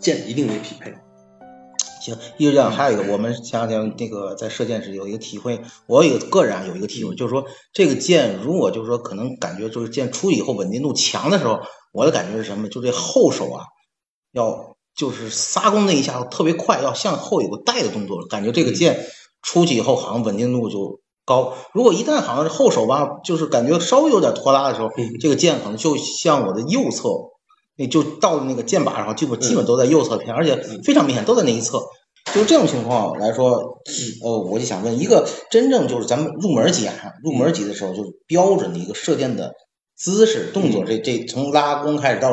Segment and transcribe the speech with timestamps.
[0.00, 0.94] 剑一定得匹配。
[2.00, 11.58] 行，一直讲还有一个，我们前两天那个在射箭时有一个体会，我有个个人啊有一个体会，就是说这个箭如果就是说可能感觉就是箭出去以后稳定度强的时候，
[11.92, 12.68] 我的感觉是什么？
[12.68, 13.64] 就这后手啊，
[14.32, 19.04] 要就是撒弓那一下特别快，要向后有个带的动作，感觉这个箭
[19.42, 21.54] 出去以后好像稳定度就高。
[21.74, 24.88] 如果一旦好像是后手吧，就是感觉稍微有点拖拉的时候，
[25.20, 27.08] 这个箭可能就向我的右侧。
[27.78, 31.80] 那就到了那个箭靶上，基本基本都在右侧偏，而且非常明显都在那一侧。
[32.34, 33.80] 就这种情况来说，
[34.22, 39.54] 呃，我就想问一个真正就是咱们入门级啊，入门级的时候就是标准的一个射箭的
[39.96, 42.30] 姿势动作，这这从拉弓开始到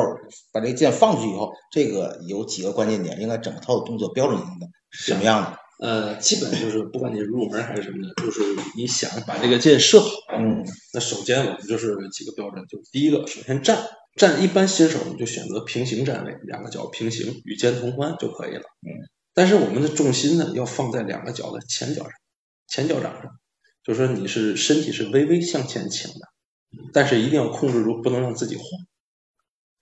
[0.52, 5.58] 把这个箭放出去以后，这个有几个关键点，应该整套的动作标准性的什么样的？
[5.78, 8.42] 呃，基本就是不管你入门还是什么的，就是
[8.76, 13.84] 你想把这个箭射好，嗯，那首先我们就是几个标准，就第一个，首先站。
[14.16, 18.62] 站一般新手你就选择平行站位，两个脚平行与肩同宽就可以了。
[18.80, 18.88] 嗯，
[19.34, 22.12] 但是我们的重心呢要放在两个脚的前脚上，
[22.66, 23.38] 前脚掌上，
[23.84, 26.28] 就是说你是身体是微微向前倾的，
[26.94, 28.64] 但是一定要控制住，不能让自己晃，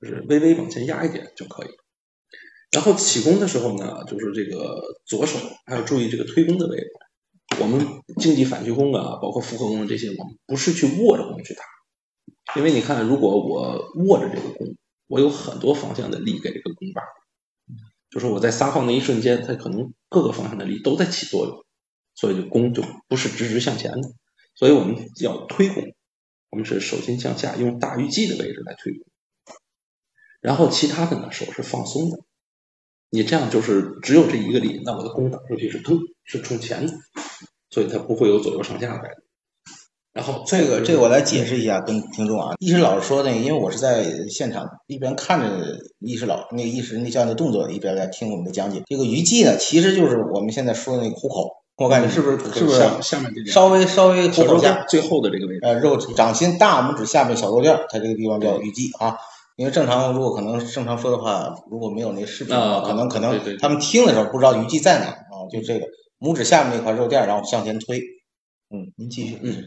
[0.01, 1.69] 就是微微往前压一点就可以。
[2.75, 6.91] 然后起弓的时候呢，就是这个左手还要注意这个推弓的位置。
[7.61, 7.87] 我们
[8.19, 11.63] 竞技反曲弓啊，包括复合弓这些，我们不是去握着弓去打。
[12.57, 17.03] 因为你看，如果我握着这个弓，我有很多方向的力给这个弓把，
[18.11, 21.65] 就是我在撒放那一瞬间，它可能各个方向的力都在起作用，
[22.17, 24.11] 所以就弓就不是直直向前的。
[24.57, 25.95] 所以我们要推弓，
[26.51, 29.07] 我们是手心向下，用大鱼际的位置来推弓，
[30.41, 32.19] 然后其他的呢手是放松的。
[33.15, 36.93] 你这样就是只有这一个力，那我的弓打出去是突是冲前的，
[37.71, 39.15] 所以它不会有左右上下摆的。
[40.13, 48.83] 然后这个这个我来解释一下，跟听众啊，易师老师说那个，因为我是在现场一边看着易师老那个易师那教练的动作，一边在听我们的讲解。
[48.87, 55.61] 这个鱼际呢，其实就是我们现在说的那个虎口，我感觉是不是是不是下面这个稍微稍微虎口下最后的这个位置？
[55.63, 59.17] 呃，肉掌心大拇指下面小肉垫，它这个地方叫鱼际啊。
[59.57, 65.87] 因为正常如果可能正常说的话，如果没有那视频的话，可能可能他们听的时候不知道鱼际在哪啊，就这个
[66.19, 68.01] 拇指下面那块肉垫，然后向前推。
[68.71, 69.39] 嗯，您继续。
[69.43, 69.65] 嗯。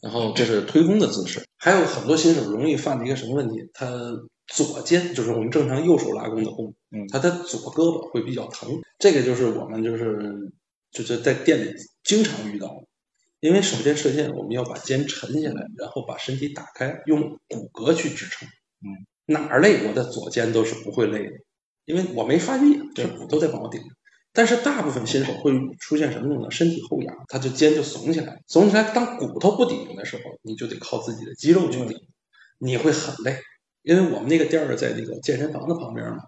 [0.00, 3.68] 然后这是推弓的姿势，还有很多新手容易犯的一个什么问题？
[3.74, 3.86] 他
[4.46, 8.70] 左肩就是我们正常右手拉弓的弓，嗯，他的左胳膊会比较疼。
[8.98, 10.50] 这个就是我们就是
[10.90, 12.86] 就是在店里经常遇到的。
[13.40, 18.48] 因为首先射箭我们要把肩沉下来，然后把身体打开，用骨骼去支撑。
[18.82, 18.88] 嗯，
[19.30, 21.32] 哪儿累我的左肩都是不会累的，
[21.84, 23.86] 因为我没发力，这骨头在帮我顶着。
[24.32, 26.50] 但是大部分新手会出现什么呢？
[26.50, 28.82] 身体后仰，他就肩就耸起来，耸起来。
[28.92, 31.96] 当骨头不顶的时候，你就得靠自己的肌肉去顶，
[32.58, 33.38] 你会很累。
[33.82, 36.18] 因为我们那个店儿在那个健身房的旁边嘛，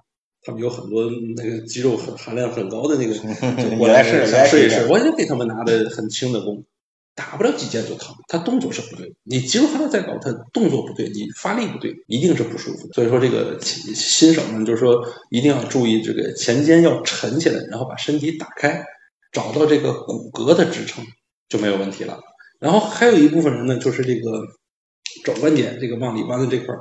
[0.43, 3.15] 他们有很多那个肌肉很含量很高的那个，
[3.79, 6.65] 我来试试一试，我就给他们拿的很轻的弓。
[7.15, 12.95] 打不了几箭就疼，他动作是不对，你肌肉含量再高，他动作不对，你发力不对，一定是不舒服的。
[12.95, 18.83] 所以说这个新手们就是说一定要注意这个前肩要沉起来，然后把身体打开，
[19.31, 21.05] 找到这个骨骼的支撑
[21.49, 22.19] 就没有问题了。
[22.59, 24.47] 然后还有一部分人呢，就是这个
[25.25, 26.75] 肘关节这个往里弯的这块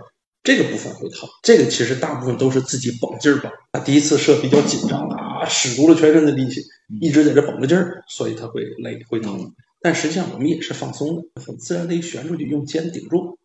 [0.44, 1.28] 这个部分会疼。
[1.44, 6.62] 这个其实大部分都是自己绷劲儿绷，他第一次射比较紧张啊，使足了全身的力气，
[7.02, 9.52] 一直在这绷着劲儿，所以他会累会疼。
[9.81, 13.38] 但实际上我们也是放松的，很自然的一旋出去，用肩顶住，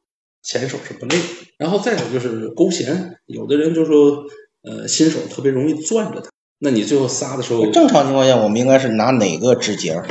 [0.42, 1.16] 前手是不累。
[1.58, 4.24] 然后再有就是勾弦，有的人就说，
[4.62, 6.30] 呃，新手特别容易攥着它。
[6.58, 10.02] 那你最后撒的时候，正常情况下我们应该是拿哪个指节？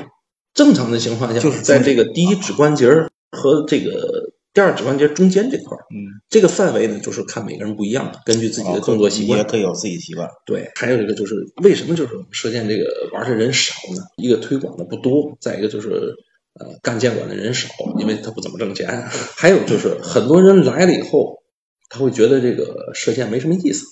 [0.53, 2.89] 正常的情况下就是在这个第一指关节
[3.31, 4.31] 和这个。
[4.55, 10.29] 第二指关节中间这块儿，嗯，这个范围呢，就是看每个人不一样，根据自己的动作习惯，也可以有自己习惯。
[10.45, 14.01] 对，还有一个就是为什么就是射箭这个玩的人少呢？
[14.15, 16.15] 一个推广的不多，再一个就是
[16.59, 17.69] 呃干监管的人少，
[17.99, 19.07] 因为他不怎么挣钱。
[19.37, 21.43] 还有就是很多人来了以后，
[21.89, 23.85] 他会觉得这个射箭没什么意思。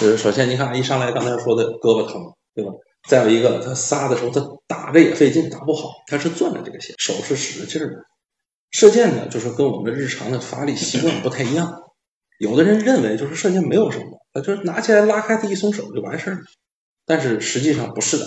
[0.00, 2.72] 就是首先你看一上来刚才说的胳膊疼，对吧？
[3.08, 7.96] 再有一个他撒的时候他打着也费劲，打不好，他是攥着这个弦，手是使着劲儿的。
[8.72, 11.82] 射箭呢，就是跟我们的日常的发力习惯不太一样。
[12.38, 16.40] 有的人认为就是射箭没有什么，就是拿起来拉开他一松手就完事儿了。
[17.06, 18.26] 但是实际上不是的，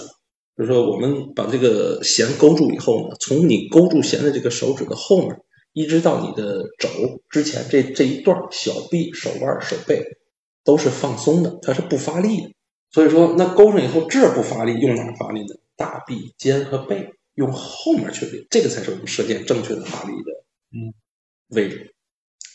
[0.60, 5.40] 就是说我们把这个弦勾住以后呢，从你勾住弦的这个手指的后面，
[5.72, 6.90] 一直到你的肘
[7.30, 10.04] 之前这这一段小臂、手腕、手背
[10.66, 12.52] 都是放松的，它是不发力的。
[12.92, 15.56] 所以说，那勾上以后这儿不发力，用哪儿发力呢？
[15.78, 20.94] 大臂、肩和背用后面去力，这个才是我们射箭正确的发力的嗯
[21.56, 21.96] 位置。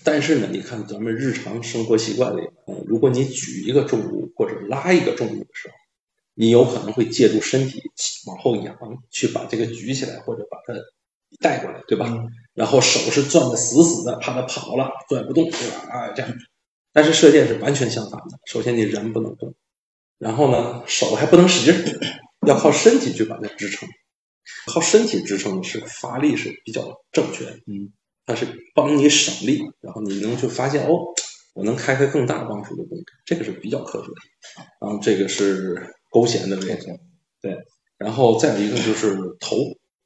[0.04, 5.74] 但是呢，你看咱们日常生活习惯里，呃，如果你举一个重物或者拉一个重物的时候，
[6.34, 7.82] 你有可能会借助身体
[8.26, 8.76] 往后仰
[9.10, 10.74] 去把这个举起来，或者把它
[11.40, 12.06] 带过来，对吧？
[12.08, 15.88] 嗯然后手是攥得死死的，怕它跑了，拽不动，对吧？
[15.90, 16.32] 啊，这样。
[16.92, 19.54] 但是射箭是完全相反的，首先你人不能动，
[20.18, 22.00] 然后呢，手还不能使劲儿，
[22.46, 23.88] 要靠身体去把它支撑。
[24.66, 27.92] 靠身体支撑是发力是比较正确的，嗯，
[28.24, 30.94] 它是帮你省力，然后你能去发现哦，
[31.54, 34.14] 我能开开更大磅数的弓，这个是比较科学的。
[34.80, 37.00] 然后这个是勾弦的位置，
[37.42, 37.56] 对，
[37.98, 39.56] 然后再有一个就是头，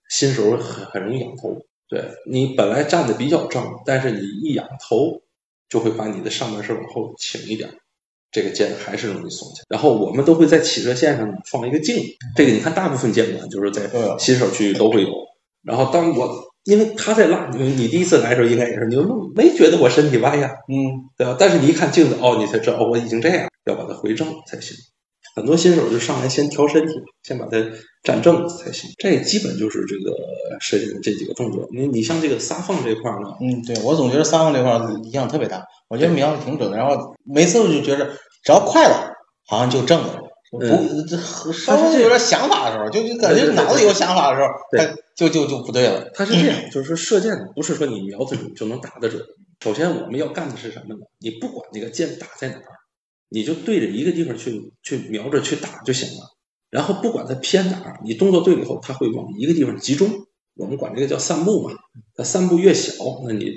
[0.08, 5.20] 新手很很容易仰头，对你本来站的比较正，但是你一仰头，
[5.69, 7.69] 就会把你的上半身往后倾一点，
[8.32, 9.66] 这个肩还是容易松起来。
[9.69, 12.02] 然后我们都会在起射线上呢放一个镜子，
[12.34, 15.11] 这个你看大部分监管就是在新手区域都会有。
[15.62, 18.96] 然后当我因为他在拉，你你第一次来的时候应该也是，你
[19.34, 21.37] 没觉得我身体歪呀，嗯，对吧？
[21.38, 24.75] 但是你一看镜子，哦，你才知道哦，我已经这样，要把它回正才行。
[25.34, 27.58] 很多新手就上来先调身体，先把它
[28.02, 28.90] 站正才行。
[28.98, 30.16] 这基本就是这个
[30.60, 31.69] 射箭的这几个动作。
[31.72, 38.06] 你你像这个撒放这块儿呢，嗯，对我总觉得撒放这块儿影响特别大，我觉得瞄的挺准的，然后每次我就觉着
[38.42, 39.12] 只要快了，
[39.46, 40.20] 好像就正了。
[40.50, 40.58] 不，
[41.06, 41.14] 这
[41.52, 44.48] 稍微有点想法的时候，就就感觉脑子有想法的时候，
[44.78, 46.10] 它就就就不对了。
[46.14, 49.22] 它是这样，就是说射箭不是说你瞄得准就能打得准。
[49.62, 51.00] 首先我们要干的是什么呢？
[51.20, 52.77] 你不管那个箭打在哪儿，
[53.28, 56.36] 你就对着一个地方去去瞄着去打就行了。
[56.70, 60.26] 然后不管它偏哪儿，你动作对了以后，它会往一个地方集中。
[60.54, 61.75] 我们管这个叫散步嘛。
[62.14, 62.92] 它散步越小，
[63.26, 63.52] 那你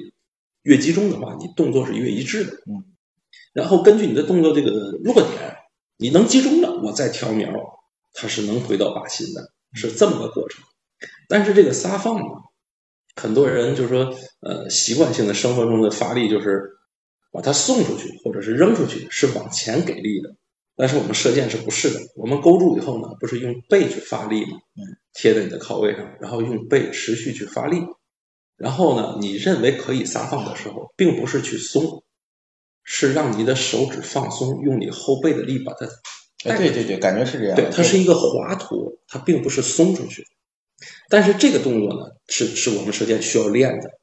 [0.63, 2.51] 越集中的话，你动作是越一致的。
[2.51, 2.85] 嗯。
[3.53, 4.71] 然后根据你的动作这个
[5.03, 5.57] 落点，
[5.97, 7.51] 你能集中了，我再调瞄，
[8.13, 10.63] 它是能回到靶心的，是这么个过程。
[11.27, 12.25] 但是这个撒放呢，
[13.15, 16.69] 很多人就是说，呃，习惯性的生活中的发力就是
[17.31, 20.35] 把它送出去或者是扔出去，是往前给力的。
[20.75, 21.99] 但是我们射箭是不是的？
[22.15, 24.57] 我们勾住以后呢，不是用背去发力吗？
[24.75, 27.77] 嗯，贴在你的靠位上，然后用背持续去发力。
[28.57, 32.03] 然后呢，你认为可以撒放的时候，并不是去松，
[32.83, 35.85] 是让你的手指放松，用你后背的力把它
[36.45, 37.55] 哎，对对对，感觉是这样。
[37.55, 40.25] 对，它是一个滑脱，它并不是松出去。
[41.09, 43.99] 但是这个动作呢，是是我们射箭需要练的，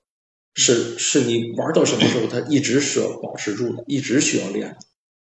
[0.58, 4.76] 是是你玩到什么时候，它一直是要保持住的，一直需要练的。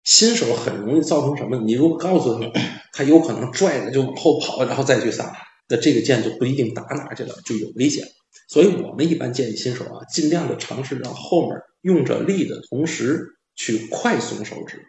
[0.03, 1.57] 新手很容易造成什么？
[1.59, 2.51] 你如果告诉他，
[2.91, 5.31] 他有可能拽着就往后跑，然后再去撒，
[5.69, 8.03] 那这个箭就不一定打哪去了，就有危险。
[8.49, 14.81] 所以我们一般建议新手啊，尽量的尝试让后面用着力的同时去快松手指。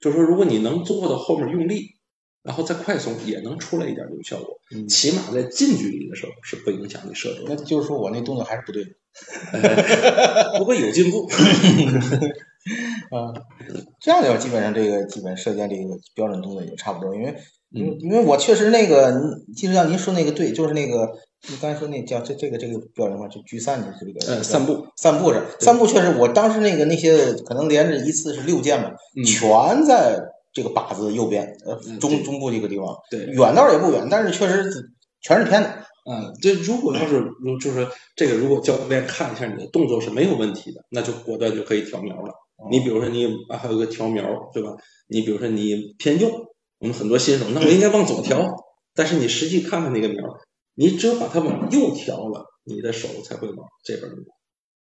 [0.00, 1.96] 就是说，如果你能做到后面用力，
[2.42, 4.58] 然后再快松，也能出来一点这种效果。
[4.74, 7.56] 嗯起码在近距离的时候是不影响你射中那。
[7.56, 8.90] 就是说我那动作还是不对的。
[10.58, 11.28] 不过有进步。
[13.10, 13.32] 啊，
[14.00, 17.34] 这样的话，基本上这个基本射箭这个标准动作也差不多，因为
[17.70, 19.12] 因为嗯因为我确实那个，
[19.56, 21.10] 其实像您说那个对，就是那个
[21.48, 30.20] 你刚才说那叫这这个这个标准化，就聚散的这个呃，散步，散步是散步，确实我当时那个那些可能连着一次是六箭嘛，嗯全在
[30.52, 34.70] 这个靶子右边呃中中部这个地方，对，远倒是也不远，但是确实
[35.22, 35.79] 全是偏的。
[36.04, 42.34] 嗯，这如果要是如就是这个，如果教练看一下你的动作是没有问题的，那就果断就可以调瞄了。
[42.70, 44.70] 你比如说你啊还有个调瞄，对吧？
[45.08, 46.30] 你比如说你偏右，
[46.78, 48.46] 我们很多新手，那我应该往左调，
[48.94, 50.22] 但是你实际看看那个瞄，
[50.74, 54.24] 你只有把它往右调了，你的手才会往这边挪。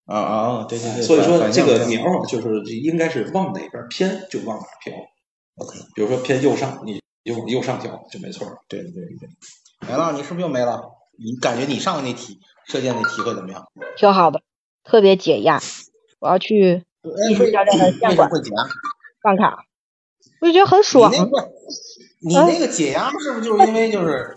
[0.07, 4.95] 啊啊，对对对，所以说这个反反向瞄啊，就是应该是往哪边偏就往哪调。
[5.57, 8.57] OK，比如说偏右上，你就往右上调就没错了。
[8.69, 9.29] 对对对对。
[9.89, 10.81] 没了，你是不是又没了？
[11.23, 13.67] 你感觉你上回那体射箭那体会怎么样？
[13.97, 14.41] 挺好的，
[14.85, 15.61] 特别解压。
[16.19, 16.83] 我要去
[17.29, 18.63] 艺术教练的为什么线馆会解压？
[19.23, 19.65] 办卡，
[20.41, 21.19] 我就觉得很爽你。
[21.19, 21.49] 那个，
[22.23, 24.35] 你那个解压是不是就是因为就是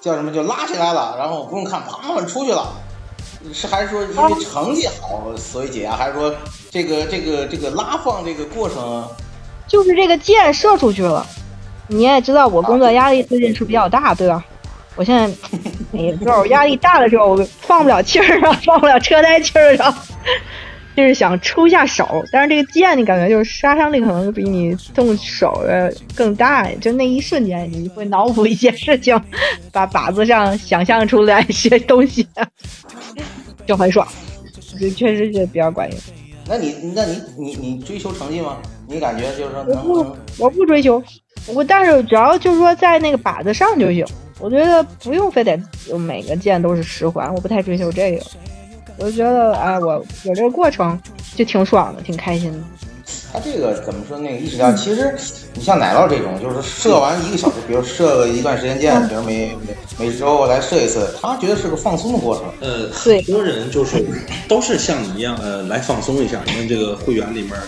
[0.00, 2.72] 叫什么就拉起来了，然后不用看，啪出去了？
[3.52, 6.34] 是还是说因为成绩好所以解压，还是说
[6.70, 9.08] 这个这个这个拉放这个过程？
[9.68, 11.24] 就是这个箭射出去了。
[11.88, 14.44] 你也知道我工作压力最近是比较大，对吧？
[14.96, 15.28] 我现在
[15.96, 20.04] 有时候压力大的时候，我放不了气儿啊，放不了车胎气儿啊。
[20.96, 29.14] 就是想出一下手，但是这个剑你感觉就是杀伤力可能比你动手的更大，就那一瞬间你会脑补一些事情，
[29.70, 32.26] 把靶子上想象出来一些东西，
[33.66, 34.08] 就很爽，
[34.80, 36.00] 这确实是比较管用。
[36.48, 38.56] 那你那你你你追求成绩吗？
[38.88, 41.02] 你感觉就是说能我不我不追求，
[41.48, 44.02] 我但是只要就是说在那个靶子上就行，
[44.38, 45.58] 我觉得不用非得
[45.98, 48.24] 每个键都是十环，我不太追求这个。
[48.98, 50.98] 我就觉得，哎，我有这个过程
[51.34, 52.58] 就挺爽的，挺开心的。
[53.32, 54.18] 他这个怎么说？
[54.18, 55.14] 那个意识到，其实
[55.52, 59.54] 你像奶酪这种，就是射完一个小时，比如射个一段时间箭，比如每
[59.98, 62.44] 每每周来射一次，他觉得是个放松的过程。
[62.60, 64.02] 呃，很多人就是
[64.48, 66.40] 都是像你一样，呃，来放松一下。
[66.46, 67.58] 因为这个会员里面，呃，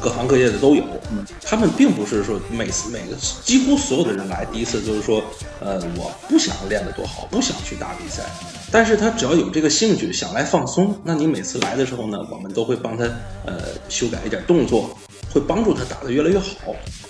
[0.00, 0.84] 各行各业的都有。
[1.10, 5.22] 嗯，他们并不是说每次每个几乎所有的人来第一次就是说，
[5.60, 8.22] 呃，我不想练得多好，不想去打比赛。
[8.70, 13.04] 但是他只要有这个兴趣，想来放松，那你每次来的时候呢，我们都会帮他
[13.44, 14.96] 呃修改一点动作，
[15.32, 16.46] 会帮助他打得越来越好。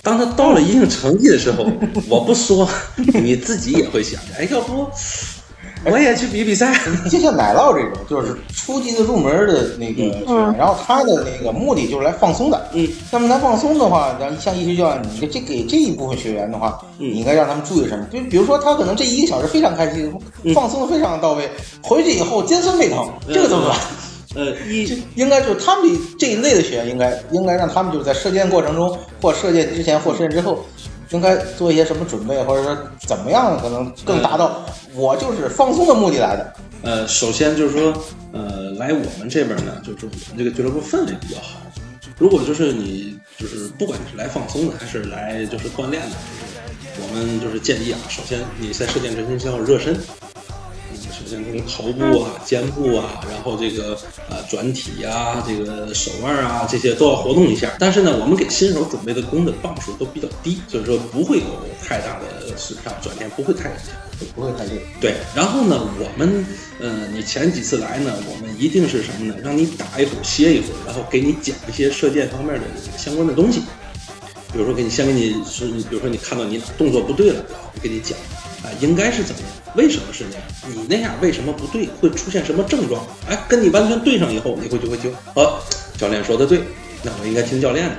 [0.03, 1.65] 当他到了一定成绩的时候，
[2.11, 4.91] 我不说，你自己也会想，哎，要不
[5.91, 6.73] 我也去比比赛。
[7.11, 12.69] 就像奶酪这种，就是初级的入门的那个学员，然后他的那个目的就是来放松的。
[12.73, 18.07] 嗯，那么来放松的话，然后像艺术教练，你这给这一部分学员的话，嗯你应该让他们注意什么？
[18.13, 20.13] 就比如说他可能这一个小时非常开心，
[20.55, 21.49] 放松的非常到位，
[21.83, 23.79] 回去以后肩酸背疼，这个怎么办？
[24.35, 30.59] 呃，一应该就是他们这这一类的学员，应该应该让他们就是在射箭过程中，或射箭之前或射箭之后，
[31.13, 32.77] 应该做一些什么准备，或者说
[33.07, 34.65] 怎么样可能更达到
[34.95, 36.53] 我就是放松的目的来的。
[36.83, 37.95] 呃，首先就是说，
[38.33, 41.61] 呃，来我们这边呢，就是我们这个俱乐部氛围比较好。
[42.19, 46.17] 如果就是你就是不管你是来放松的，还是来就是锻炼的，
[46.97, 49.97] 就是我们就是建议啊，首先你在射箭之前先要热身。
[51.23, 53.97] 嗯首先从头部啊、肩部啊，然后这个
[54.29, 57.73] 呃转体啊、这个手腕啊这些都要活动一下。
[57.79, 61.45] 但是呢，我们给新手准备的弓的磅数都比较低，所以说不会有
[61.83, 63.71] 太大的损伤，转电不会太。
[64.37, 64.81] 不会太累。
[65.01, 66.47] 对，然后呢，我们
[66.79, 69.35] 呃，你前几次来呢，我们一定是什么呢？
[69.43, 72.65] 让你打一会儿，歇一会儿，然后给你讲一些射箭方面的
[72.97, 73.63] 相关的东西。
[74.53, 78.17] 比如说，给你先给你是，比如说你看到你哪动作不对了，然后给你讲
[78.63, 83.05] 啊、应该是怎么样，为什么是那样，你那样为什么不对，会出现什么症状？
[83.29, 85.59] 哎，跟你完全对上以后，你会就会就哦，
[85.97, 86.63] 教练说的对，
[87.03, 87.97] 那我应该听教练的。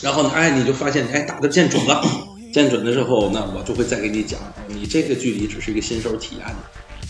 [0.00, 2.04] 然后呢，哎，你就发现，哎，打的见准了，
[2.54, 4.38] 见准的时候，那我就会再给你讲，
[4.68, 6.54] 你这个距离只是一个新手体验的。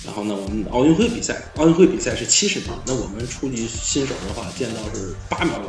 [0.05, 5.67] 然后呢，我们奥运会比赛，奥运会比赛是七十秒，那我们初级新手的话，见到是八秒钟，